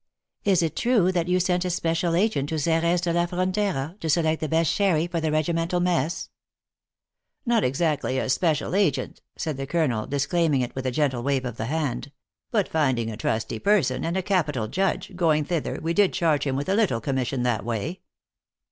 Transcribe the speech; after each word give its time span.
Is 0.43 0.63
it 0.63 0.75
true 0.75 1.11
that 1.11 1.27
you 1.27 1.39
sent 1.39 1.63
a 1.63 1.69
special 1.69 2.15
agent 2.15 2.49
to 2.49 2.55
Xeres 2.55 3.01
de 3.01 3.13
la 3.13 3.27
Frontera, 3.27 3.99
to 3.99 4.09
select 4.09 4.39
the 4.41 4.49
best 4.49 4.71
sherry 4.73 5.05
for 5.05 5.21
the 5.21 5.31
regimental 5.31 5.79
mess 5.79 6.29
?""Not 7.45 7.63
exactly 7.63 8.17
a 8.17 8.27
special 8.27 8.73
agent," 8.73 9.21
said 9.37 9.57
the 9.57 9.67
colonel, 9.67 10.07
dis 10.07 10.25
claiming 10.25 10.61
it 10.61 10.73
with 10.73 10.87
a 10.87 10.91
gentle 10.91 11.21
wave 11.21 11.45
of 11.45 11.57
the 11.57 11.67
hand; 11.67 12.11
"but, 12.49 12.67
finding 12.67 13.11
a 13.11 13.15
trusty 13.17 13.59
person, 13.59 14.03
and 14.03 14.17
a 14.17 14.23
capital 14.23 14.67
judge, 14.67 15.15
going 15.15 15.43
32 15.45 15.49
THE 15.49 15.55
ACTRESS 15.55 15.65
IN 15.65 15.65
HIGH 15.65 15.71
LIFE. 15.71 15.75
thither, 15.77 15.83
we 15.83 15.93
did 15.93 16.13
charge 16.13 16.47
him 16.47 16.55
with 16.55 16.67
a 16.69 16.73
little 16.75 16.99
commission 16.99 17.43
that 17.43 17.63
way." 17.63 18.01